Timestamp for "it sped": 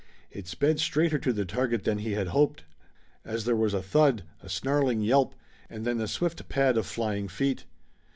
0.31-0.79